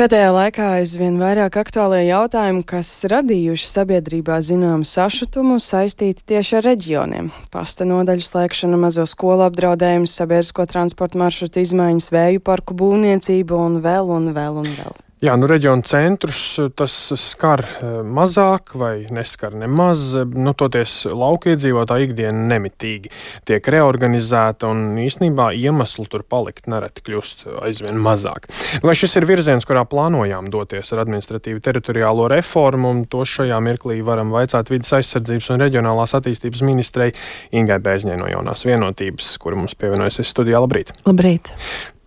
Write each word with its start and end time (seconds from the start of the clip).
Pēdējā 0.00 0.28
laikā 0.32 0.66
aizvien 0.78 1.18
vairāk 1.20 1.58
aktuālie 1.60 2.06
jautājumi, 2.06 2.62
kas 2.64 2.88
radījuši 3.12 3.66
sabiedrībā 3.68 4.38
zināmu 4.40 4.88
sašutumu, 4.88 5.58
saistīti 5.60 6.24
tieši 6.32 6.56
ar 6.56 6.64
reģioniem. 6.70 7.28
Pasta 7.52 7.84
nodaļu 7.84 8.24
slēgšana, 8.24 8.80
mazo 8.80 9.04
skolu 9.04 9.44
apdraudējums, 9.50 10.16
sabiedrisko 10.22 10.64
transportu 10.72 11.20
maršrutu 11.20 11.60
izmaiņas, 11.66 12.08
vēju 12.16 12.46
parku 12.48 12.80
būvniecība 12.80 13.60
un 13.60 13.78
vēl 13.84 14.16
un 14.16 14.32
vēl 14.40 14.60
un 14.64 14.72
vēl. 14.80 15.00
Jā, 15.20 15.34
nu 15.36 15.44
reģionu 15.44 15.84
centrus 15.84 16.38
eh, 16.62 16.70
tas 16.72 16.94
skar 17.20 17.60
eh, 17.60 17.98
mazāk 18.08 18.72
vai 18.80 19.02
neskar 19.12 19.52
nemaz. 19.52 20.14
Nu, 20.32 20.54
toties 20.56 20.94
lauka 21.12 21.52
iedzīvotāja 21.52 22.06
ikdiena 22.06 22.46
nemitīgi 22.54 23.12
tiek 23.44 23.68
reorganizēta 23.74 24.70
un 24.72 24.96
īstenībā 25.02 25.50
iemeslu 25.60 26.06
tur 26.08 26.24
palikt 26.24 26.70
nereti 26.72 27.04
kļūst 27.04 27.44
aizvien 27.60 28.00
mazāk. 28.00 28.48
Vai 28.80 28.96
šis 28.96 29.18
ir 29.20 29.28
virziens, 29.28 29.68
kurā 29.68 29.84
plānojām 29.84 30.48
doties 30.48 30.94
ar 30.96 31.04
administratīvu 31.04 31.60
teritoriālo 31.68 32.30
reformu, 32.32 32.96
un 32.96 33.04
to 33.04 33.28
šajā 33.28 33.60
mirklī 33.68 34.00
varam 34.06 34.32
vaicāt 34.32 34.72
vidas 34.72 34.96
aizsardzības 35.02 35.52
un 35.52 35.64
reģionālās 35.66 36.16
attīstības 36.16 36.64
ministrei 36.64 37.12
Ingai 37.52 37.82
Bēzņai 37.84 38.16
no 38.24 38.32
jaunās 38.32 38.64
vienotības, 38.64 39.34
kura 39.36 39.60
mums 39.60 39.76
pievienojas 39.76 40.24
studijā. 40.32 40.64
Labrīt! 40.64 40.96
Labrīt! 41.04 41.52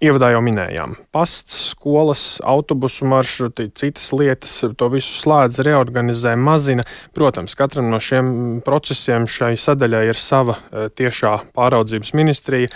Ievadā 0.04 0.34
jau 0.34 0.42
minējām, 0.44 0.98
pasts, 1.16 1.70
skolas, 1.72 2.24
autobusu 2.44 3.08
maršruti, 3.08 3.70
citas 3.80 4.10
lietas, 4.12 4.58
to 4.76 4.90
visu 4.92 5.14
slēdz, 5.16 5.62
reorganizē, 5.64 6.34
mazina. 6.36 6.84
Protams, 7.16 7.56
katram 7.56 7.88
no 7.94 8.02
šiem 8.04 8.34
procesiem 8.66 9.30
šai 9.32 9.54
sadaļai 9.56 10.04
ir 10.10 10.20
sava 10.20 10.58
e, 10.60 10.90
tiešā 10.92 11.38
pāraudzības 11.56 12.12
ministrija, 12.20 12.74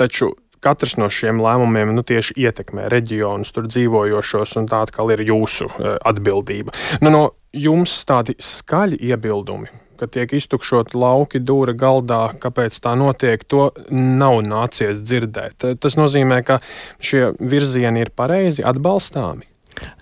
taču 0.00 0.30
katrs 0.64 0.96
no 0.96 1.10
šiem 1.12 1.44
lēmumiem 1.44 1.92
nu, 1.92 2.06
tieši 2.06 2.38
ietekmē 2.46 2.88
reģionus, 2.88 3.52
tur 3.52 3.68
dzīvojošos, 3.68 4.56
un 4.62 4.72
tā 4.72 4.86
atkal 4.86 5.12
ir 5.12 5.26
jūsu 5.28 5.68
e, 5.68 5.96
atbildība. 6.00 6.72
Nu, 7.04 7.12
no 7.12 7.24
jums 7.52 8.00
tādi 8.08 8.38
skaļi 8.40 9.04
iebildumi 9.12 9.83
ka 9.98 10.08
tiek 10.10 10.34
iztukšot 10.36 10.94
lauki 10.98 11.40
dūra 11.40 11.76
galdā, 11.78 12.22
kāpēc 12.42 12.76
tā 12.84 12.94
notiek, 12.98 13.44
to 13.46 13.70
nav 13.90 14.42
nācies 14.46 15.02
dzirdēt. 15.04 15.66
Tas 15.80 15.98
nozīmē, 16.00 16.42
ka 16.46 16.60
šie 17.02 17.32
virzieni 17.40 18.04
ir 18.04 18.14
pareizi 18.14 18.64
atbalstāmi. 18.66 19.53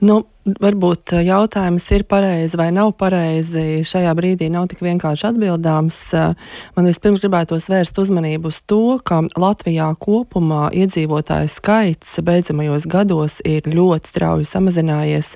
Nu, 0.03 0.23
varbūt 0.43 1.15
eh, 1.15 1.23
jautājums 1.29 1.85
ir 1.95 2.05
pareizi 2.09 2.59
vai 2.59 2.69
nav 2.75 2.93
pareizi. 2.99 3.83
Šajā 3.87 4.11
brīdī 4.19 4.49
nav 4.51 4.67
tik 4.73 4.83
vienkārši 4.83 5.29
atbildāms. 5.31 5.99
Eh, 6.19 6.57
man 6.77 6.89
vispirms 6.89 7.23
gribētos 7.23 7.69
vērst 7.71 8.01
uzmanību 8.03 8.51
uz 8.51 8.59
to, 8.67 8.99
ka 9.07 9.21
Latvijā 9.39 9.87
kopumā 10.03 10.71
iedzīvotāju 10.75 11.51
skaits 11.53 12.17
beidzamajos 12.27 12.89
gados 12.91 13.39
ir 13.47 13.69
ļoti 13.71 14.11
strauji 14.11 14.49
samazinājies, 14.49 15.35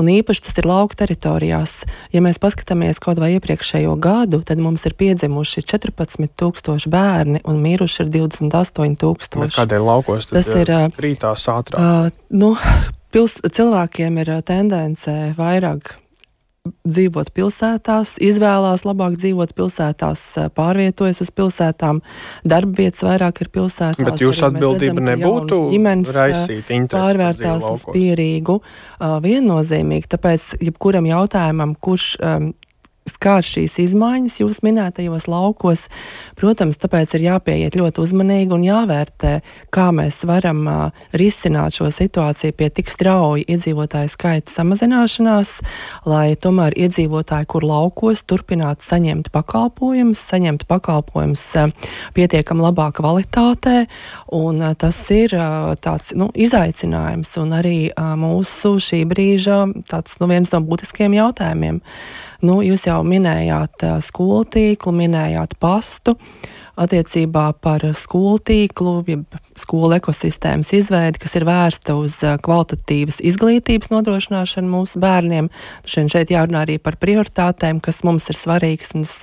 un 0.00 0.10
īpaši 0.12 0.44
tas 0.48 0.60
ir 0.60 0.68
lauka 0.68 1.00
teritorijās. 1.04 1.76
Ja 2.12 2.22
mēs 2.24 2.40
paskatāmies 2.42 3.00
kaut 3.02 3.22
vai 3.22 3.34
iepriekšējo 3.38 3.96
gadu, 4.02 4.42
tad 4.44 4.60
mums 4.60 4.84
ir 4.84 4.96
piedzimuši 4.98 5.64
14,000 5.72 6.92
bērni 6.92 7.40
un 7.48 7.62
miruši 7.64 8.04
ir 8.04 8.12
28,000. 8.18 9.56
Kādēļ 9.56 9.88
laukos 9.88 10.28
tas 10.32 10.52
ir? 10.52 10.74
Rītās 11.00 11.48
ātrāk. 11.50 11.80
Uh, 11.80 12.28
nu, 12.34 12.52
pils, 13.14 13.38
cilvēkiem 13.54 14.18
ir 14.24 14.32
tendence 14.46 15.12
vairāk 15.38 15.94
dzīvot 16.88 17.28
pilsētās, 17.36 18.14
izvēlās 18.24 18.86
labāk 18.88 19.18
dzīvot 19.20 19.50
pilsētās, 19.56 20.20
pārvietojas 20.56 21.20
uz 21.20 21.28
pilsētām, 21.36 22.00
darba 22.40 22.78
vietas 22.78 23.04
vairāk 23.04 23.42
ir 23.44 23.50
pilsētās. 23.52 24.00
Bet 24.00 24.24
jūsu 24.24 24.46
atbildība 24.48 24.96
redzam, 24.96 25.10
nebūtu 25.10 25.58
ģimenes 25.74 26.14
raisīt 26.16 26.72
pārvērtās 26.94 27.68
uz 27.68 27.84
pierīgu 27.92 28.56
viennozīmīgi, 29.26 30.08
tāpēc 30.16 30.54
jebkuram 30.64 31.10
jautājumam, 31.10 31.76
kurš 31.76 32.14
um, 32.16 32.48
skār 33.08 33.44
šīs 33.44 33.76
izmaiņas 33.82 34.38
jūs 34.40 34.60
minētajos 34.64 35.26
laukos. 35.28 35.86
Protams, 36.38 36.78
tāpēc 36.80 37.16
ir 37.18 37.26
jāpieiet 37.26 37.76
ļoti 37.76 38.00
uzmanīgi 38.00 38.54
un 38.56 38.64
jāvērtē, 38.64 39.34
kā 39.74 39.90
mēs 39.94 40.22
varam 40.28 40.62
uh, 40.70 41.04
risināt 41.16 41.76
šo 41.76 41.90
situāciju 41.92 42.56
pie 42.56 42.70
tik 42.72 42.92
strauji 42.92 43.46
iedzīvotāju 43.54 44.12
skaita 44.12 44.52
samazināšanās, 44.52 45.52
lai 46.08 46.34
tomēr 46.40 46.76
iedzīvotāji, 46.86 47.50
kur 47.52 47.66
laukos, 47.68 48.24
turpinātu 48.28 48.86
saņemt 48.88 49.30
pakalpojumus, 49.34 50.24
saņemt 50.32 50.66
pakalpojumus 50.70 51.44
uh, 51.60 51.90
pietiekam 52.16 52.64
labā 52.64 52.88
kvalitātē, 52.96 53.84
un 54.32 54.64
uh, 54.64 54.72
tas 54.78 55.00
ir 55.14 55.36
tāds 55.84 56.14
nu, 56.16 56.30
izaicinājums 56.34 57.34
un 57.42 57.52
arī 57.56 57.78
mūsu 58.18 58.76
šī 58.82 59.04
brīža 59.08 59.64
tāds, 59.90 60.16
nu, 60.20 60.28
viens 60.30 60.52
no 60.54 60.60
būtiskiem 60.64 61.16
jautājumiem. 61.16 61.80
Nu, 62.44 62.58
jūs 62.60 62.82
jau 62.84 62.98
minējāt 63.06 63.86
skolu 64.04 64.42
tīklu, 64.52 64.92
minējāt 64.92 65.56
pastu. 65.62 66.18
Attiecībā 66.74 67.52
par 67.62 67.84
skolu 67.94 68.40
tīklu, 68.42 68.96
skolu 69.54 69.92
ekosistēmas 69.94 70.72
izveidi, 70.74 71.20
kas 71.22 71.36
ir 71.38 71.46
vērsta 71.46 71.94
uz 71.94 72.16
kvalitatīvas 72.18 73.20
izglītības 73.22 73.92
nodrošināšanu 73.92 74.72
mūsu 74.72 74.98
bērniem. 75.00 75.52
Šeit, 75.86 76.10
šeit 76.10 76.32
jārunā 76.34 76.64
arī 76.66 76.80
par 76.82 76.98
prioritātēm, 76.98 77.78
kas 77.78 78.02
mums 78.04 78.26
ir 78.26 78.40
svarīgas. 78.40 78.90
Es 78.98 79.14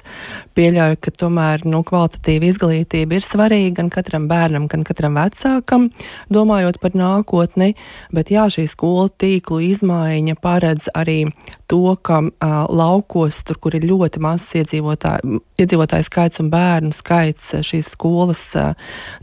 pieļauju, 0.55 1.01
ka 1.03 1.13
tomēr 1.25 1.67
nu, 1.67 1.83
kvalitatīva 1.85 2.47
izglītība 2.53 3.19
ir 3.19 3.27
svarīga 3.27 3.81
gan 3.81 3.91
katram 3.91 4.29
bērnam, 4.31 4.69
gan 4.71 4.87
katram 4.87 5.19
vecākam, 5.19 5.89
domājot 6.31 6.79
par 6.79 6.95
nākotni. 6.95 7.75
Bet 8.15 8.31
jā, 8.31 8.47
šī 8.47 8.69
skolu 8.71 9.11
tīklu 9.11 9.59
izmaiņa 9.73 10.39
paredz 10.39 10.87
arī 10.95 11.25
to, 11.71 11.95
ka 12.03 12.19
uh, 12.19 12.55
laukos, 12.67 13.39
tur, 13.47 13.59
kur 13.63 13.75
ir 13.77 13.87
ļoti 13.87 14.19
mazs 14.23 14.57
iedzīvotāju, 14.59 16.03
skaits 16.07 16.41
un 16.43 16.49
bērnu 16.51 16.91
skaits, 16.95 17.53
šīs 17.63 17.93
skolas 17.93 18.43
uh, 18.59 18.73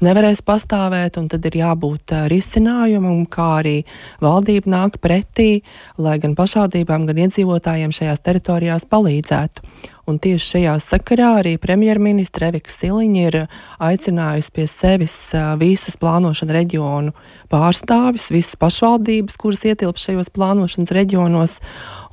nevarēs 0.04 0.40
pastāvēt, 0.46 1.20
un 1.20 1.28
tad 1.28 1.44
ir 1.50 1.60
jābūt 1.60 2.16
uh, 2.16 2.24
risinājumam, 2.32 3.26
kā 3.28 3.50
arī 3.60 3.76
valdība 4.24 4.72
nāk 4.78 4.96
pretī, 5.04 5.60
lai 6.00 6.16
gan 6.22 6.38
pašvaldībām, 6.38 7.04
gan 7.10 7.22
iedzīvotājiem 7.26 7.92
šajās 7.94 8.24
teritorijās 8.24 8.88
palīdzētu. 8.88 9.68
Un 10.08 10.16
tieši 10.16 10.54
šajā 10.54 10.74
sakarā 10.80 11.26
arī 11.42 11.50
premjerministra 11.60 12.48
Evika 12.48 12.72
Siliņa 12.72 13.24
ir 13.28 13.36
aicinājusi 13.84 14.52
pie 14.56 14.64
sevis 14.70 15.16
visus 15.60 15.98
plānošanas 16.00 16.54
reģionu 16.56 17.12
pārstāvis, 17.52 18.30
visas 18.32 18.56
pašvaldības, 18.56 19.36
kuras 19.36 19.66
ietilpst 19.68 20.08
šajos 20.08 20.32
plānošanas 20.32 20.94
reģionos. 20.96 21.58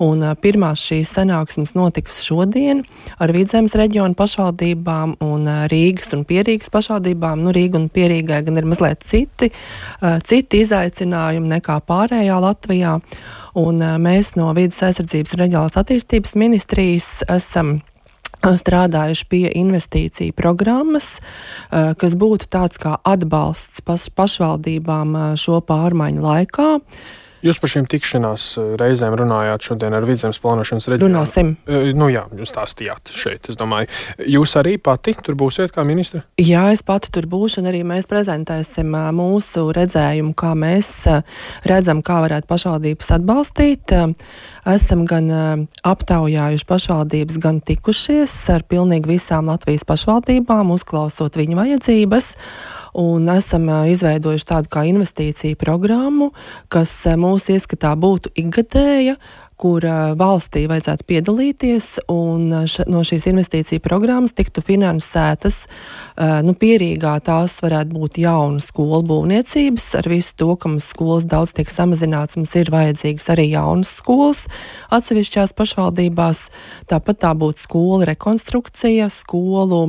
Un 0.03 0.25
pirmās 0.43 0.83
šīs 0.83 1.13
sanāksmes 1.15 1.71
notiks 1.77 2.19
šodien 2.27 2.81
ar 3.15 3.31
Vidzemes 3.31 3.77
reģionu 3.79 4.17
pašvaldībām 4.19 5.15
un 5.23 5.47
Rīgas 5.71 6.11
un 6.17 6.25
Pierīgas 6.27 6.73
pašvaldībām. 6.75 7.45
Nu, 7.47 7.55
Rīga 7.55 7.79
un 7.79 7.87
Pierīgai 7.87 8.41
gan 8.43 8.59
ir 8.59 8.67
mazliet 8.67 9.07
citi, 9.07 9.53
citi 10.27 10.65
izaicinājumi 10.65 11.55
nekā 11.55 11.79
pārējā 11.87 12.43
Latvijā. 12.43 12.99
Un 13.55 13.79
mēs 14.03 14.33
no 14.35 14.49
Vides 14.55 14.81
aizsardzības 14.83 15.35
un 15.35 15.41
reģionālās 15.45 15.77
attīstības 15.79 16.33
ministrijas 16.35 17.09
esam 17.31 17.77
strādājuši 18.43 19.27
pie 19.31 19.43
investīciju 19.55 20.35
programmas, 20.35 21.15
kas 21.71 22.17
būtu 22.19 22.49
tāds 22.51 22.81
kā 22.81 22.97
atbalsts 23.07 23.81
pašvaldībām 24.15 25.15
šo 25.39 25.61
pārmaiņu 25.65 26.25
laikā. 26.25 26.67
Jūs 27.45 27.59
par 27.61 27.69
šīm 27.69 27.85
tikšanās 27.85 28.43
eh, 28.57 28.69
reizēm 28.81 29.13
runājāt 29.19 29.67
šodien 29.67 29.93
ar 29.93 30.05
Vidzemes 30.07 30.39
plānošanas 30.41 30.87
reģionu. 30.89 31.11
Runāsim. 31.11 31.51
Eh, 31.69 31.91
nu 31.93 32.07
jā, 32.09 32.23
jūs 32.33 32.49
stāstījāt 32.49 33.11
šeit, 33.13 33.51
es 33.51 33.59
domāju. 33.59 33.91
Jūs 34.33 34.55
arī 34.57 34.79
pati 34.81 35.13
tur 35.21 35.37
būsiet 35.37 35.73
kā 35.75 35.85
ministra? 35.85 36.23
Jā, 36.41 36.63
es 36.73 36.81
pati 36.85 37.11
tur 37.13 37.27
būšu, 37.29 37.61
un 37.61 37.69
arī 37.69 37.83
mēs 37.85 38.09
prezentēsim 38.09 38.89
eh, 38.97 39.09
mūsu 39.13 39.67
redzējumu, 39.77 40.33
kā 40.33 40.55
mēs 40.57 40.89
redzam, 41.69 42.01
kā 42.05 42.17
varētu 42.25 42.49
pašvaldības 42.49 43.13
atbalstīt. 43.19 43.93
Esam 44.65 45.03
gan 45.05 45.67
aptaujājuši 45.85 46.65
pašvaldības, 46.65 47.37
gan 47.43 47.59
tikušies 47.61 48.33
ar 48.55 48.65
pilnīgi 48.65 49.11
visām 49.11 49.51
Latvijas 49.51 49.85
pašvaldībām, 49.85 50.73
uzklausot 50.73 51.37
viņu 51.37 51.59
vajadzības 51.59 52.31
un 52.95 53.29
esam 53.35 53.67
izveidojuši 53.91 54.51
tādu 54.51 54.71
kā 54.71 54.85
investīciju 54.89 55.59
programmu, 55.59 56.31
kas 56.71 56.93
mūsu 57.19 57.57
ieskatā 57.57 57.91
būtu 57.99 58.31
ikgadēja, 58.39 59.17
kur 59.55 59.85
valstī 60.19 60.65
vajadzētu 60.67 61.05
piedalīties, 61.07 61.85
un 62.11 62.49
š, 62.67 62.83
no 62.91 63.05
šīs 63.07 63.27
investīcija 63.31 63.79
programmas 63.83 64.35
tiktu 64.35 64.59
finansētas 64.65 65.61
nu, 66.43 66.51
pierīgā 66.59 67.13
tās 67.23 67.55
varētu 67.63 67.95
būt 67.95 68.19
jaunas 68.19 68.67
skolu 68.73 68.99
būvniecības. 69.07 69.87
Ar 70.01 70.11
visu 70.11 70.35
to, 70.35 70.49
ka 70.59 70.73
mums 70.73 70.89
skolas 70.91 71.27
daudz 71.31 71.55
tiek 71.55 71.71
samazināts, 71.71 72.35
mums 72.35 72.51
ir 72.59 72.71
vajadzīgas 72.73 73.31
arī 73.31 73.47
jaunas 73.53 73.95
skolas 74.01 74.43
atsevišķās 74.95 75.55
pašvaldībās. 75.55 76.45
Tāpat 76.91 77.23
tā 77.23 77.31
būtu 77.39 77.63
skola 77.63 78.11
rekonstrukcija, 78.11 79.07
skolu 79.07 79.85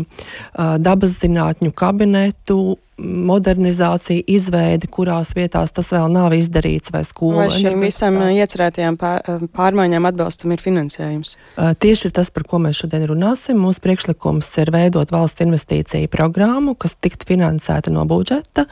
dabas 0.54 1.18
zinātņu 1.18 1.74
kabinetu 1.74 2.76
modernizācija, 2.96 4.24
izveide, 4.24 4.88
kurās 4.88 5.34
vietās 5.36 5.68
tas 5.76 5.90
vēl 5.92 6.08
nav 6.08 6.32
izdarīts, 6.32 6.88
vai 6.94 7.02
skola. 7.04 7.42
Vai 7.42 7.50
šīm 7.52 7.82
visam 7.84 8.16
iecerētajām 8.24 8.96
pārmaiņām 9.52 10.08
atbalstam 10.08 10.54
ir 10.54 10.62
finansējums? 10.64 11.34
Tieši 11.56 12.10
tas, 12.16 12.30
par 12.32 12.46
ko 12.48 12.56
mēs 12.64 12.80
šodien 12.80 13.04
runāsim, 13.10 13.58
mūsu 13.60 13.82
priekšlikums 13.84 14.48
ir 14.62 14.72
veidot 14.72 15.12
valsts 15.12 15.44
investīciju 15.44 16.08
programmu, 16.08 16.72
kas 16.80 16.96
tiktu 16.96 17.28
finansēta 17.28 17.92
no 17.92 18.06
budžeta. 18.08 18.64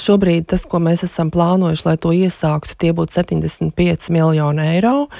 Šobrīd 0.00 0.48
tas, 0.54 0.64
ko 0.64 0.80
mēs 0.80 1.04
esam 1.04 1.28
plānojuši, 1.34 1.86
lai 1.90 1.96
to 2.00 2.14
iesāktu, 2.16 2.78
tie 2.80 2.94
būtu 2.96 3.18
75 3.18 4.08
miljoni 4.16 4.64
eiro, 4.78 5.10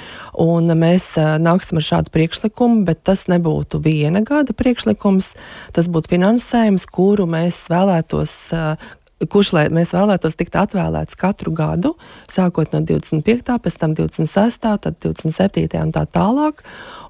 un 0.41 0.73
mēs 0.73 1.11
nāksim 1.37 1.77
ar 1.77 1.87
šādu 1.91 2.15
priekšlikumu, 2.17 2.81
bet 2.89 3.05
tas 3.05 3.27
nebūtu 3.29 3.77
viena 3.85 4.25
gada 4.25 4.57
priekšlikums, 4.57 5.35
tas 5.77 5.85
būtu 5.91 6.15
finansējums, 6.15 6.89
kuru 6.89 7.29
mēs 7.29 7.67
vēlētos 7.69 8.06
vēlētos 8.07 8.97
kurš 9.17 9.49
mēs 9.73 9.95
vēlētos 9.95 10.35
tikt 10.37 10.53
atvēlēts 10.53 11.17
katru 11.17 11.49
gadu, 11.51 11.95
sākot 12.29 12.69
no 12.73 12.83
25. 12.85 13.55
pēc 13.63 13.77
tam 13.79 13.95
26. 13.97 14.59
tad 14.61 14.97
27. 15.01 15.65
un 15.81 15.91
tā 15.91 16.03
tālāk. 16.05 16.61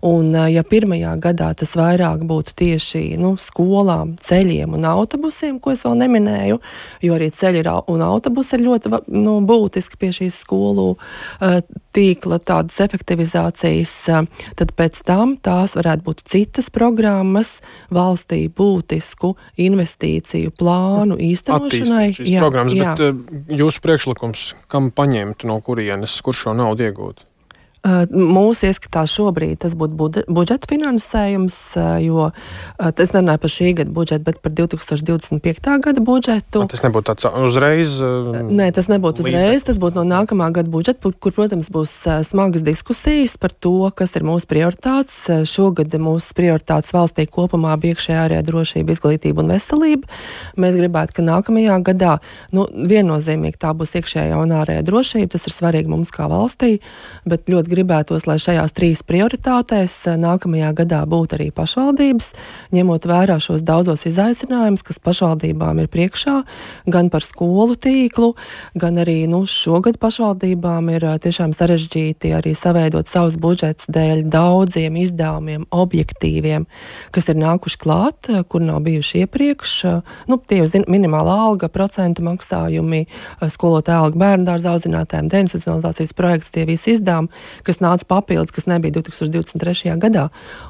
Un, 0.07 0.31
ja 0.47 0.63
pirmajā 0.63 1.17
gadā 1.19 1.49
tas 1.57 1.75
vairāk 1.75 2.23
būtu 2.23 2.55
tieši 2.55 3.17
nu, 3.19 3.35
skolām, 3.35 4.15
ceļiem 4.23 4.77
un 4.77 4.87
autobusiem, 4.87 5.59
ko 5.59 5.73
es 5.75 5.83
vēl 5.83 5.97
neminēju, 6.05 6.61
jo 7.03 7.17
arī 7.17 7.27
ceļi 7.35 7.65
un 7.91 8.05
autobusi 8.05 8.55
ir 8.55 8.63
ļoti 8.69 8.93
nu, 9.11 9.41
būtiski 9.43 9.99
pie 9.99 10.13
šīs 10.15 10.39
skolu 10.45 10.93
uh, 10.95 11.59
tīkla 11.97 12.39
tādas 12.45 12.77
efektivizācijas, 12.85 13.93
uh, 14.13 14.47
tad 14.59 14.73
pēc 14.77 15.01
tam 15.07 15.35
tās 15.41 15.75
varētu 15.77 16.05
būt 16.05 16.25
citas 16.29 16.69
programmas 16.73 17.57
valstī 17.93 18.43
būtisku 18.47 19.33
investīciju 19.67 20.53
plānu 20.57 21.17
īstenošanai. 21.31 22.11
Jā, 22.21 22.43
programmas, 22.45 22.77
jā. 22.77 22.93
bet 22.93 23.07
uh, 23.09 23.57
jūsu 23.63 23.83
priekšlikums, 23.85 24.51
kam 24.71 24.91
paņemt 24.93 25.47
no 25.49 25.59
kurienes, 25.65 26.19
kur 26.25 26.37
šo 26.37 26.55
naudu 26.57 26.87
iegūt? 26.87 27.25
Mūsu 28.11 28.67
ieskatā 28.69 29.05
šobrīd 29.07 29.61
tas 29.63 29.75
būtu 29.77 30.25
budžeta 30.27 30.67
finansējums, 30.69 31.57
jo 32.03 32.29
es 32.89 33.13
nerunāju 33.15 33.43
par 33.43 33.53
šī 33.53 33.71
gada 33.79 33.93
budžetu, 33.93 34.23
bet 34.27 34.41
par 34.43 34.53
2025. 34.57 35.69
gada 35.85 36.03
budžetu. 36.03 36.65
Tas 36.71 36.83
nebūtu 36.83 37.07
tāds 37.11 37.27
uzreiz? 37.47 37.97
Nē, 38.51 38.69
tas 38.75 38.89
nebūtu 38.91 39.23
uzreiz. 39.23 39.63
Tas 39.67 39.79
būtu 39.81 40.01
no 40.01 40.05
nākamā 40.09 40.49
gada 40.55 40.71
budžeta, 40.71 40.99
kur, 41.05 41.15
kur, 41.15 41.35
protams, 41.37 41.69
būs 41.73 41.93
smagas 42.27 42.65
diskusijas 42.65 43.37
par 43.39 43.53
to, 43.55 43.89
kas 43.95 44.15
ir 44.19 44.25
mūsu 44.27 44.49
prioritātes. 44.49 45.19
Šogad 45.47 45.95
mūsu 46.01 46.35
prioritātes 46.37 46.93
valstī 46.95 47.27
kopumā 47.29 47.75
bija 47.79 47.95
iekšējā 47.95 48.25
ārējā 48.25 48.43
drošība, 48.47 48.95
izglītība 48.95 49.43
un 49.43 49.53
veselība. 49.55 50.11
Mēs 50.59 50.77
gribētu, 50.79 51.17
ka 51.17 51.25
nākamajā 51.25 51.79
gadā 51.91 52.17
nu, 52.55 52.67
viennozīmīgi 52.67 53.61
tā 53.61 53.73
būs 53.77 53.95
iekšējā 53.99 54.37
un 54.41 54.55
ārējā 54.59 54.85
drošība. 54.87 55.31
Tas 55.37 55.47
ir 55.49 55.55
svarīgi 55.55 55.91
mums 55.91 56.11
kā 56.13 56.27
valstī, 56.31 56.77
bet 57.27 57.49
ļoti 57.51 57.73
gribētos, 57.77 58.25
lai 58.27 58.39
šajās 58.41 58.73
trīs 58.75 59.03
prioritātēs 59.05 59.93
eh, 60.09 60.17
nākamajā 60.19 60.71
gadā 60.81 61.01
būtu 61.09 61.37
arī 61.37 61.49
pašvaldības, 61.55 62.31
ņemot 62.73 63.05
vērā 63.09 63.37
šos 63.43 63.63
daudzos 63.65 64.07
izaicinājumus, 64.09 64.83
kas 64.87 65.01
pašvaldībām 65.03 65.81
ir 65.83 65.89
priekšā, 65.93 66.39
gan 66.89 67.11
par 67.13 67.25
skolu 67.25 67.77
tīklu, 67.77 68.33
gan 68.79 68.97
arī 69.03 69.19
nu, 69.29 69.43
šogad 69.49 69.99
pašvaldībām 70.01 70.89
ir 70.95 71.05
eh, 71.05 71.19
tiešām 71.27 71.53
sarežģīti 71.57 72.33
arī 72.37 72.55
saveidot 72.57 73.09
savus 73.11 73.37
budžets 73.41 73.89
dēļ 73.93 74.25
daudziem 74.33 74.97
izdevumiem, 75.03 75.67
objektīviem, 75.69 76.65
kas 77.13 77.29
ir 77.29 77.39
nākuši 77.43 77.81
klāt, 77.83 78.31
eh, 78.31 78.41
kur 78.47 78.65
nav 78.65 78.81
bijuši 78.87 79.23
iepriekš. 79.25 79.77
Nu, 80.31 80.39
tie 80.41 80.63
ir 80.65 80.89
minimāla 80.89 81.37
alga, 81.47 81.69
procentu 81.71 82.25
maksājumi, 82.25 83.05
skolotāja 83.53 84.01
alga 84.05 84.21
bērnu 84.23 84.47
dārza 84.47 84.73
audzinātājiem, 84.73 85.29
deinstitucionalizācijas 85.31 86.15
projekts, 86.17 86.53
tie 86.55 86.65
visi 86.67 86.95
izdevumi, 86.95 87.29
kas 87.67 87.81
nāca 87.83 88.07
papildus, 88.07 88.53
kas 88.55 88.67
nebija 88.69 88.97
2023. 88.99 89.95
gadā. 90.01 90.27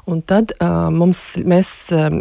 Un 0.08 0.22
tad 0.22 0.54
uh, 0.58 0.88
mums, 0.94 1.20
mēs 1.38 1.70
uh, 1.94 2.18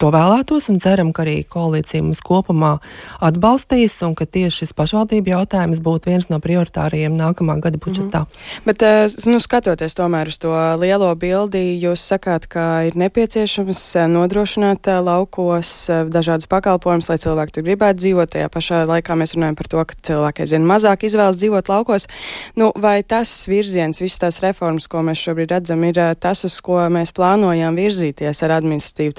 to 0.00 0.12
vēlētos 0.14 0.70
un 0.72 0.80
ceram, 0.82 1.12
ka 1.14 1.24
arī 1.24 1.36
koalīcija 1.48 2.04
mums 2.04 2.22
kopumā 2.24 2.76
atbalstīs 3.24 3.96
un 4.06 4.16
ka 4.18 4.26
tieši 4.26 4.64
šis 4.64 4.74
pašvaldību 4.76 5.34
jautājums 5.34 5.82
būtu 5.84 6.12
viens 6.12 6.28
no 6.32 6.40
prioritāriem 6.42 7.14
nākamā 7.18 7.58
gada 7.60 7.78
budžetā. 7.78 8.24
Mm 8.24 8.30
-hmm. 8.30 8.64
Bet, 8.64 8.82
uh, 8.82 9.32
nu, 9.32 9.40
skatoties 9.40 9.94
tomēr 9.94 10.28
uz 10.28 10.38
to 10.38 10.52
lielo 10.80 11.14
bildi, 11.14 11.78
jūs 11.82 12.02
sakāt, 12.02 12.48
ka 12.48 12.84
ir 12.86 12.96
nepieciešams 12.96 13.94
nodrošināt 14.08 14.86
laukos 15.04 15.90
dažādus 16.08 16.46
pakalpojumus, 16.46 17.08
lai 17.08 17.18
cilvēki 17.18 17.52
tur 17.52 17.62
gribētu 17.62 17.98
dzīvot. 18.00 18.30
Tajā 18.34 18.48
pašā 18.48 18.84
laikā 18.88 19.16
mēs 19.18 19.34
runājam 19.36 19.58
par 19.58 19.68
to, 19.68 19.84
ka 19.84 19.94
cilvēki 20.02 20.42
aizvien 20.42 20.66
mazāk 20.66 21.04
izvēlas 21.04 21.36
dzīvot 21.36 21.68
laukos. 21.68 22.08
Nu, 22.56 22.72
vai 22.74 23.02
tas 23.02 23.46
virziens 23.48 23.83
virziens, 23.84 24.00
visas 24.00 24.20
tās 24.20 24.40
reformas, 24.42 24.86
ko 24.88 25.02
mēs 25.02 25.20
šobrīd 25.20 25.52
redzam, 25.52 25.82
ir 25.84 25.98
eh, 25.98 26.14
tas, 26.14 26.44
uz 26.44 26.60
ko 26.60 26.78
mēs 26.88 27.12
plānojam 27.12 27.76
virzīties 27.76 28.42
ar 28.42 28.58
administratīvu 28.60 29.14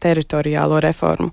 teritoriālo 0.00 0.80
reformu. 0.80 1.30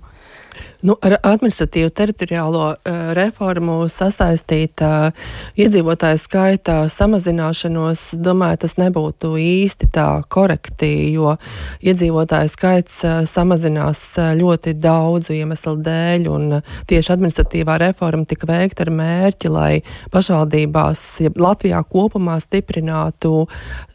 Nu, 0.78 0.94
ar 1.02 1.16
administratīvu 1.26 1.90
teritoriālo 1.90 2.64
uh, 2.70 2.98
reformu 3.18 3.80
sasaistīt 3.90 4.78
uh, 4.86 5.08
iedzīvotāju 5.58 6.20
skaita 6.22 6.76
samazināšanos, 6.92 8.04
domāju, 8.22 8.60
tas 8.62 8.76
nebūtu 8.78 9.32
īsti 9.42 9.88
tā 9.94 10.06
korekti, 10.30 10.90
jo 11.16 11.34
iedzīvotāju 11.82 12.52
skaits 12.52 13.00
uh, 13.02 13.24
samazinās 13.26 14.04
ļoti 14.38 14.76
daudzu 14.78 15.34
iemeslu 15.40 15.74
dēļ, 15.82 16.28
un 16.30 16.60
tieši 16.86 17.14
administratīvā 17.16 17.80
reforma 17.82 18.28
tika 18.28 18.46
veikta 18.46 18.86
ar 18.86 18.94
mērķi, 19.00 19.50
lai 19.50 19.72
pašvaldībās, 20.14 21.04
ja 21.26 21.34
Latvijā 21.34 21.82
kopumā 21.90 22.38
stiprinātu 22.44 23.48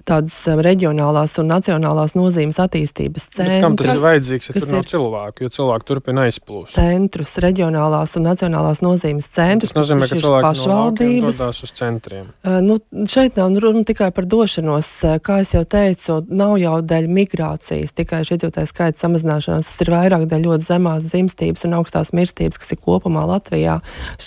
tādas 0.07 0.35
um, 0.51 0.61
reģionālās 0.63 1.35
un 1.41 1.50
nacionālās 1.51 2.15
nozīmes 2.17 2.59
attīstības 2.63 3.27
centrus. 3.38 3.63
Kam 3.63 3.77
tas 3.79 3.91
ir 3.94 4.03
vajadzīgs, 4.03 4.50
ja 4.50 4.57
tur 4.57 4.71
nav 4.73 4.85
cilvēku, 4.91 5.45
jo 5.45 5.53
cilvēki 5.57 5.89
turpina 5.89 6.27
aizplūst? 6.27 6.75
Centrus, 6.77 7.33
reģionālās 7.44 8.15
un 8.19 8.27
nacionālās 8.27 8.83
nozīmes 8.83 9.29
centrus. 9.33 9.73
Tas 9.73 9.79
nozīmē, 9.81 10.09
ka 10.11 10.19
cilvēki 10.19 10.47
pašvaldības 10.50 11.39
no 11.39 11.47
dodas 11.47 11.63
uz 11.65 11.73
centriem. 11.77 12.29
Uh, 12.44 12.59
nu, 12.65 12.77
šeit 13.09 13.39
nav 13.39 13.57
runa 13.63 13.85
tikai 13.88 14.11
par 14.15 14.27
došanos, 14.29 14.91
uh, 15.07 15.17
kā 15.23 15.39
jau 15.47 15.63
teicu, 15.69 16.19
nav 16.33 16.55
jau 16.61 16.77
dēļ 16.83 17.09
migrācijas, 17.11 17.95
tikai 17.95 18.23
šī 18.27 18.38
iedzīvotāju 18.38 18.69
skaita 18.69 19.00
samazināšanās. 19.03 19.67
Tas 19.69 19.83
ir 19.83 19.91
vairāk 19.94 20.25
dēļ 20.31 20.47
ļoti 20.47 20.67
zemās 20.67 21.07
dzimstības 21.07 21.65
un 21.67 21.77
augstās 21.79 22.13
mirstības, 22.15 22.59
kas 22.61 22.73
ir 22.75 22.81
kopumā 22.83 23.25
Latvijā. 23.29 23.79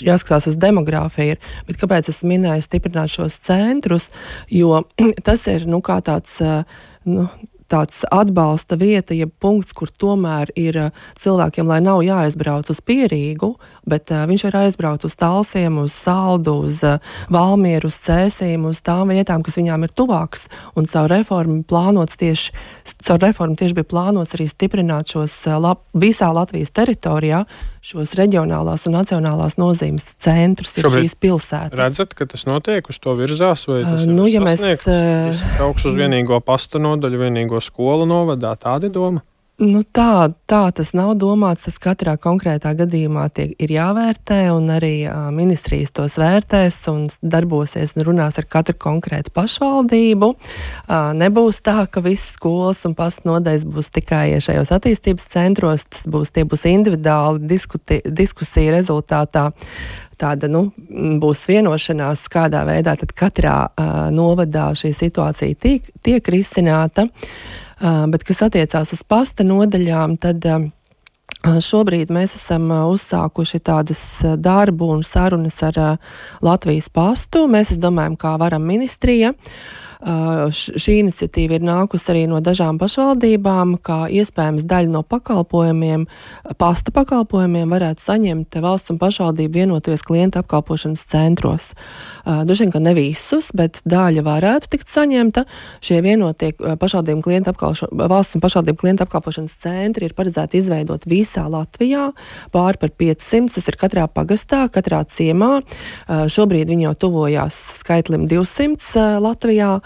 Jāskatās 0.04 0.48
uz 0.50 0.58
demogrāfiju. 0.60 1.38
Bet 1.68 1.80
kāpēc 1.80 2.10
es 2.12 2.22
minēju 2.26 2.64
stiprināt 2.64 3.12
šos 3.12 3.38
centrus? 3.46 4.08
Jo 4.52 4.84
tas 5.26 5.46
ir 5.50 5.65
nu, 5.66 5.82
kā 5.84 5.98
tāds. 6.04 6.38
Nu, 7.06 7.28
tāds 7.70 8.04
atbalsta 8.12 8.78
vieta, 8.80 9.14
jeb 9.16 9.32
punkts, 9.42 9.74
kur 9.76 9.90
tomēr 9.90 10.52
ir 10.58 10.78
cilvēkiem, 11.20 11.66
lai 11.68 11.80
nav 11.84 12.02
jāaizbrauc 12.06 12.70
uz 12.72 12.80
pierīgu, 12.86 13.54
bet 13.88 14.12
uh, 14.14 14.24
viņš 14.28 14.46
var 14.48 14.58
aizbraukt 14.64 15.06
uz 15.08 15.16
talsiem, 15.18 15.78
uz 15.82 15.94
saldu, 15.96 16.56
uz 16.66 16.82
uh, 16.86 16.98
valmieru, 17.32 17.90
uz 17.90 17.98
cēsīm, 18.06 18.66
uz 18.70 18.82
tām 18.86 19.12
vietām, 19.14 19.44
kas 19.46 19.58
viņām 19.60 19.86
ir 19.86 19.94
tuvākas. 19.96 20.46
Un 20.78 20.88
caur 20.90 21.10
reformu 21.12 21.62
plānots 21.66 22.18
tieši, 22.20 22.54
caur 23.06 23.22
reformu 23.22 23.58
tieši 23.58 23.78
bija 23.78 23.90
plānots 23.92 24.36
arī 24.36 24.48
stiprināt 24.50 25.14
šos 25.14 25.38
uh, 25.48 25.58
lab, 25.62 25.82
visā 25.96 26.30
Latvijas 26.34 26.74
teritorijā 26.76 27.44
šos 27.86 28.16
reģionālās 28.18 28.86
un 28.88 28.96
nacionālās 28.96 29.56
nozīmes 29.60 30.08
centrus, 30.22 30.74
ir 30.80 30.88
šīs 30.90 31.14
pilsētas. 31.22 31.76
Redzat, 31.78 32.16
ka 32.18 32.26
tas 32.26 32.42
notiek, 32.48 32.88
uz 32.90 32.98
to 33.02 33.14
virzās, 33.18 33.66
vai 33.70 33.82
tas 33.84 34.02
uh, 34.02 34.10
nu, 34.10 34.26
ja 34.30 34.42
sasniegts? 34.42 34.88
mēs 34.90 35.42
uh, 35.44 35.54
brauks 35.60 35.86
uz 35.86 35.98
vienīgo 35.98 36.40
pasta 36.44 36.82
nodaļu, 36.82 37.20
vienīgo 37.26 37.55
skolu 37.62 38.06
novadā, 38.08 38.54
tāda 38.60 38.90
doma? 38.92 39.22
Nu, 39.56 39.80
tā, 39.80 40.28
tā 40.44 40.66
tas 40.76 40.90
nav 40.92 41.14
domāts. 41.16 41.64
Tas 41.64 41.78
katrā 41.80 42.18
konkrētā 42.20 42.74
gadījumā 42.76 43.22
tiek, 43.32 43.54
ir 43.56 43.70
jāvērtē, 43.72 44.42
un 44.52 44.68
arī 44.74 45.06
uh, 45.08 45.30
ministrijas 45.32 45.94
tos 45.96 46.18
vērtēs 46.20 46.82
un 46.92 47.06
darbosies 47.24 47.94
un 47.96 48.04
runās 48.04 48.36
ar 48.36 48.44
katru 48.52 48.76
konkrētu 48.84 49.32
pašvaldību. 49.32 50.28
Uh, 50.36 51.08
nebūs 51.16 51.62
tā, 51.64 51.78
ka 51.88 52.04
visas 52.04 52.36
skolas 52.36 52.84
un 52.84 52.92
pastu 52.98 53.30
nodaļas 53.30 53.64
būs 53.64 53.88
tikai 53.96 54.36
šajos 54.44 54.76
attīstības 54.76 55.30
centros. 55.32 55.88
Tas 55.88 56.04
būs, 56.04 56.36
būs 56.36 56.68
individuāli 56.68 57.48
diskuti, 57.48 58.02
diskusija 58.04 58.76
rezultātā. 58.76 59.48
Tāda 60.20 60.52
nu, 60.52 60.66
būs 61.20 61.46
vienošanās, 61.48 62.28
kādā 62.32 62.66
veidā 62.68 62.92
katrā 63.08 63.62
uh, 63.72 64.08
novadā 64.12 64.74
šī 64.76 64.92
situācija 64.96 65.56
tiek, 65.64 65.94
tiek 66.04 66.28
risināta. 66.28 67.08
Uh, 67.76 68.06
Bet, 68.08 68.22
kas 68.24 68.40
attiecās 68.46 68.94
uz 68.94 69.02
pasta 69.04 69.44
nodaļām, 69.44 70.16
tad 70.16 70.46
šobrīd 71.44 72.08
mēs 72.14 72.32
esam 72.38 72.70
uzsākuši 72.72 73.60
tādas 73.60 74.00
darbu 74.40 74.88
un 74.94 75.02
sarunas 75.04 75.58
ar 75.66 75.98
Latvijas 76.40 76.88
pastu. 76.88 77.44
Mēs 77.50 77.74
domājam, 77.76 78.16
kā 78.16 78.32
varam 78.40 78.64
ministrija. 78.64 79.34
Šī 80.02 80.98
iniciatīva 81.00 81.56
ir 81.56 81.64
nākusi 81.64 82.10
arī 82.12 82.26
no 82.28 82.42
dažām 82.44 82.76
pašvaldībām, 82.80 83.76
kā 83.80 84.06
iespējams 84.12 84.66
daļa 84.68 84.92
no 84.92 85.00
pakalpojumiem, 85.06 86.04
pasta 86.60 86.92
pakalpojumiem 86.92 87.72
varētu 87.72 88.04
saņemt 88.04 88.58
valsts 88.60 88.92
un 88.92 89.00
pašvaldību 89.00 89.62
vienoties 89.62 90.04
klienta 90.04 90.42
apkalpošanas 90.44 91.06
centros. 91.08 91.70
Vien, 92.26 92.72
ka 92.74 92.82
ne 92.82 92.92
visus, 92.96 93.52
bet 93.56 93.80
daļa 93.86 94.24
varētu 94.26 94.70
tikt 94.74 94.90
saņemta. 94.92 95.46
Šie 95.84 96.02
vienotie 96.04 96.52
pašvaldību 96.56 97.24
klienta 97.24 97.54
apkalpošanas, 97.54 98.08
valsts 98.12 98.36
un 98.36 98.44
pašvaldību 98.44 98.82
klienta 98.82 99.06
apkalpošanas 99.06 99.56
centri 99.62 100.10
ir 100.10 100.16
paredzēti 100.18 100.60
izveidot 100.60 101.06
visā 101.08 101.46
Latvijā, 101.48 102.10
pāri 102.52 102.82
par 102.82 102.92
500, 102.98 103.54
tas 103.54 103.70
ir 103.70 103.78
katrā 103.80 104.08
pagastā, 104.10 104.66
katrā 104.72 105.04
ciemā. 105.08 105.60
Šobrīd 106.06 106.68
viņi 106.72 106.88
jau 106.88 106.94
tuvojās 107.06 107.60
skaitlim 107.80 108.26
200 108.30 109.20
Latvijā, 109.22 109.78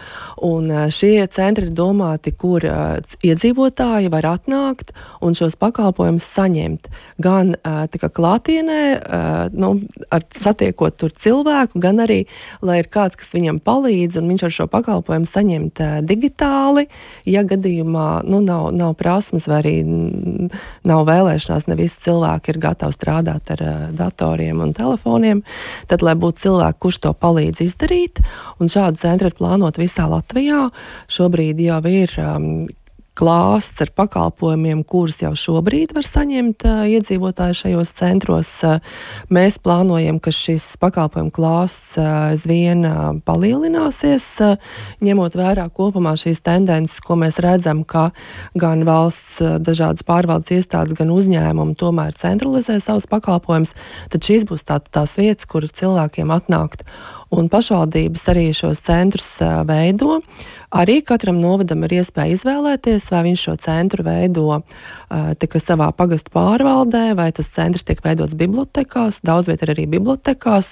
un 0.47 0.71
šie 0.93 1.27
centri 1.33 1.69
ir 1.69 1.75
domāti, 1.77 2.33
kur 2.33 2.65
iedzīvotāji 2.65 4.11
var 4.13 4.29
atnākt 4.35 4.95
un 5.25 5.37
šos 5.37 5.57
pakalpojumus 5.61 6.25
saņemt. 6.25 6.89
Gan 7.21 7.55
klātienē, 8.21 8.81
nu, 9.53 9.73
ar 10.11 10.25
satiekot 10.35 10.97
tur 11.01 11.13
cilvēku, 11.13 11.81
gan 11.83 12.01
arī, 12.05 12.25
lai 12.65 12.81
ir 12.83 12.89
kāds, 12.93 13.19
kas 13.21 13.33
viņam 13.35 13.61
palīdz, 13.65 14.19
un 14.21 14.31
viņš 14.33 14.47
ar 14.47 14.55
šo 14.57 14.67
pakalpojumu 14.73 15.29
saņemt 15.29 15.83
digitāli, 16.09 16.87
ja 17.29 17.45
gadījumā 17.47 18.09
nu, 18.29 18.41
nav, 18.45 18.71
nav 18.77 18.95
prasmes 19.01 19.49
vai 19.51 19.61
arī 19.61 19.77
nav 19.87 21.05
vēlēšanās, 21.09 21.69
ne 21.69 21.79
visi 21.79 22.01
cilvēki 22.07 22.55
ir 22.55 22.61
gatavi 22.63 22.97
strādāt 22.97 23.53
ar 23.57 23.65
datoriem 23.97 24.63
un 24.65 24.75
telefoniem, 24.77 25.43
tad, 25.91 26.05
lai 26.07 26.17
būtu 26.19 26.47
cilvēki, 26.47 26.81
kurš 26.83 27.01
to 27.07 27.15
palīdz 27.17 27.65
izdarīt, 27.65 28.23
un 28.61 28.73
šādu 28.73 29.01
centru 29.01 29.31
ir 29.31 29.37
plānot 29.39 29.79
visā 29.91 30.07
Latvijā, 30.07 30.69
šobrīd 31.11 31.59
jau 31.67 31.81
ir 31.91 32.15
um, 32.23 32.69
klāsts 33.19 33.83
ar 33.83 33.91
pakalpojumiem, 33.99 34.85
kurus 34.87 35.19
jau 35.21 35.33
šobrīd 35.37 35.91
var 35.97 36.07
saņemt 36.07 36.65
uh, 36.65 36.85
iedzīvotāji 36.89 37.59
šajos 37.59 37.91
centros. 37.99 38.53
Uh, 38.65 38.79
mēs 39.35 39.59
plānojam, 39.61 40.21
ka 40.23 40.33
šis 40.33 40.79
pakalpojumu 40.81 41.35
klāsts 41.35 41.99
aizvien 42.01 42.87
uh, 42.87 43.03
palielināsies, 43.27 44.29
ņemot 45.03 45.37
vērā 45.37 45.67
kopumā 45.75 46.15
šīs 46.21 46.41
tendences, 46.47 47.03
ko 47.05 47.19
mēs 47.21 47.43
redzam, 47.43 47.83
ka 47.85 48.09
gan 48.55 48.87
valsts 48.89 49.41
dažādas 49.59 50.07
pārvaldes 50.07 50.55
iestādes, 50.61 50.97
gan 50.97 51.13
uzņēmumi 51.13 51.77
tomēr 51.81 52.15
centralizē 52.17 52.79
savus 52.81 53.11
pakalpojumus, 53.11 53.75
tad 54.15 54.25
šīs 54.25 54.47
būs 54.49 54.65
tā, 54.71 54.79
tās 54.87 55.19
vietas, 55.19 55.51
kur 55.51 55.67
cilvēkiem 55.67 56.31
atnākt 56.39 56.87
un 57.35 57.49
pašvaldības 57.51 58.25
arī 58.33 58.49
šos 58.57 58.83
centrus 58.87 59.31
veido. 59.69 60.21
Arī 60.71 61.01
katram 61.03 61.41
novadam 61.43 61.83
ir 61.87 61.97
iespēja 61.99 62.37
izvēlēties, 62.37 63.09
vai 63.11 63.23
viņš 63.27 63.45
šo 63.47 63.55
centru 63.59 64.05
veido 64.07 64.61
tika 65.43 65.59
savā 65.59 65.89
pagastu 65.97 66.31
pārvaldē, 66.35 67.17
vai 67.19 67.31
tas 67.35 67.49
centrs 67.51 67.83
tiek 67.89 67.99
veidots 68.05 68.37
bibliotekās. 68.39 69.19
Daudz 69.27 69.51
viet 69.51 69.65
ir 69.67 69.73
arī 69.75 69.89
bibliotekās. 69.91 70.69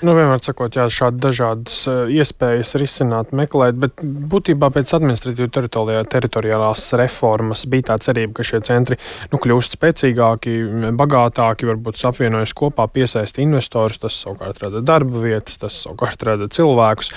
Nu, 0.00 0.14
vienmēr 0.16 0.40
sakot, 0.40 0.78
jā, 0.78 0.86
šādi 0.88 1.20
dažādas 1.20 1.82
iespējas 2.08 2.72
risināt, 2.80 3.34
meklēt, 3.36 3.76
bet 3.82 4.00
būtībā 4.02 4.70
pēc 4.72 4.94
administratīvā 4.96 6.00
teritoriālās 6.08 6.86
reformas 7.00 7.66
bija 7.68 7.90
tā 7.92 7.98
cerība, 8.08 8.38
ka 8.38 8.48
šie 8.48 8.62
centri 8.64 8.96
nu, 9.34 9.40
kļūst 9.42 9.76
spēcīgāki, 9.76 10.56
bagātāki, 10.96 11.68
varbūt 11.68 12.00
apvienojas 12.08 12.56
kopā, 12.56 12.88
piesaist 12.88 13.36
investorus, 13.42 14.00
tas 14.00 14.16
savukārt 14.24 14.64
rada 14.64 14.80
darba 14.80 15.26
vietas, 15.26 15.60
tas 15.60 15.76
savukārt 15.84 16.24
rada 16.24 16.48
cilvēkus. 16.52 17.12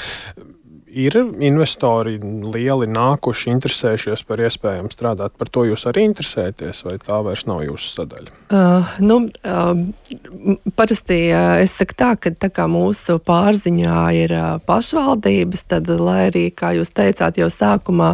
Ir 0.95 1.15
investori 1.43 2.15
lieli 2.23 2.87
nākuši, 2.87 3.49
interesējušies 3.51 4.21
par 4.29 4.39
iespējām 4.45 4.87
strādāt. 4.93 5.33
Par 5.35 5.49
to 5.51 5.65
jūs 5.67 5.83
arī 5.91 6.05
interesēties, 6.07 6.85
vai 6.87 6.95
tā 7.03 7.17
vairs 7.25 7.43
nav 7.49 7.65
jūsu 7.65 7.91
sadaļa? 7.97 8.35
Uh, 8.47 8.93
nu, 9.03 9.17
uh, 9.27 10.71
parasti 10.79 11.19
uh, 11.33 11.59
es 11.65 11.75
saku 11.75 11.97
tā, 11.99 12.13
ka 12.15 12.31
tā 12.31 12.47
kā 12.53 12.69
mūsu 12.71 13.17
pārziņā 13.27 13.99
ir 14.21 14.35
uh, 14.37 14.49
pašvaldības, 14.63 15.65
tad, 15.75 15.91
lai 15.99 16.29
arī, 16.29 16.47
kā 16.55 16.71
jūs 16.79 16.95
teicāt, 16.95 17.41
jau 17.43 17.51
sākumā 17.51 18.13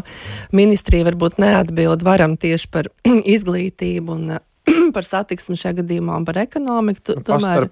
ministrija 0.49 1.11
varbūt 1.11 1.37
neatbild 1.43 2.01
varam 2.07 2.33
tieši 2.33 2.71
par 2.73 2.89
izglītību 3.35 4.17
un 4.17 4.39
uh, 4.39 4.45
par 4.95 5.07
satiksmi 5.07 5.57
šajā 5.59 5.81
gadījumā 5.81 6.17
un 6.21 6.25
par 6.27 6.41
ekonomiku. 6.43 7.17
Tomēr, 7.27 7.67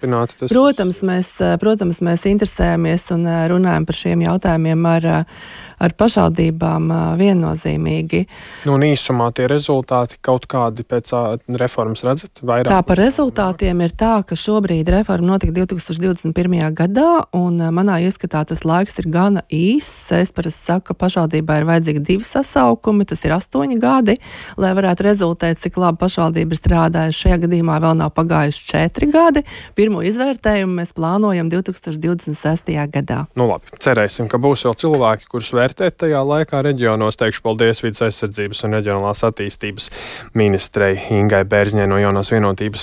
protams, 0.50 1.02
mēs, 1.06 1.32
protams, 1.62 2.02
mēs 2.06 2.26
interesējamies 2.30 3.10
un 3.16 3.26
eh, 3.28 3.42
runājam 3.52 3.88
par 3.88 3.98
šiem 4.00 4.24
jautājumiem 4.26 4.88
ar, 4.90 5.08
eh, 5.10 5.42
ar 5.80 5.96
pašvaldībām 6.00 6.90
eh, 6.92 7.04
viennozīmīgi. 7.20 8.22
Nu, 8.68 8.76
un 8.78 8.86
īsumā 8.88 9.30
tie 9.36 9.48
rezultāti 9.52 10.20
kaut 10.26 10.48
kādi 10.50 10.86
pēc 10.88 11.14
reformas 11.60 12.04
redzat? 12.08 12.44
Vairāk? 12.44 12.72
Tā 12.72 12.80
par 12.86 13.02
rezultātiem 13.02 13.84
ir 13.86 13.96
tā, 13.98 14.14
ka 14.28 14.38
šobrīd 14.40 14.92
reforma 14.94 15.34
notika 15.34 15.56
2021. 15.60 16.58
gadā, 16.78 17.10
un 17.38 17.60
manā 17.76 18.00
ieskatā 18.06 18.46
tas 18.50 18.64
laiks 18.68 19.00
ir 19.02 19.10
gana 19.12 19.46
īss. 19.54 20.12
Es 20.16 20.34
parasti 20.36 20.70
saku, 20.70 20.90
ka 20.92 20.98
pašvaldībai 21.06 21.62
ir 21.62 21.70
vajadzīgi 21.70 22.06
divi 22.06 22.28
sasaukumi, 22.28 23.08
tas 23.10 23.24
ir 23.26 23.36
astoņi 23.36 23.80
gadi, 23.82 24.18
lai 24.60 24.74
varētu 24.78 25.06
rezultēt, 25.08 25.60
cik 25.62 25.80
labi 25.82 26.02
pašvaldība 26.04 26.56
ir 26.56 26.62
strādājusi. 26.62 27.09
Šajā 27.16 27.40
gadījumā 27.46 27.80
vēl 27.82 27.98
nav 28.00 28.14
pagājuši 28.16 28.66
četri 28.70 29.10
gadi. 29.10 29.42
Pirmo 29.76 30.04
izvērtējumu 30.06 30.78
mēs 30.78 30.94
plānojam 30.94 31.50
2026. 31.50 32.70
gadā. 32.94 33.24
Nu, 33.40 33.50
labi, 33.50 33.74
cerēsim, 33.82 34.30
ka 34.30 34.38
būs 34.38 34.68
vēl 34.68 34.78
cilvēki, 34.84 35.26
kurus 35.32 35.50
vērtēt 35.58 35.98
tajā 36.06 36.22
laikā 36.22 36.62
reģionos. 36.70 37.18
Teikšu 37.18 37.42
paldies 37.46 37.82
vidas 37.82 38.06
aizsardzības 38.06 38.62
un 38.68 38.78
reģionālās 38.78 39.26
attīstības 39.26 39.90
ministrei 40.38 41.00
Ingai 41.18 41.42
Bērzņai 41.50 41.90
no 41.90 41.98
jaunās 41.98 42.30
vienotības 42.32 42.78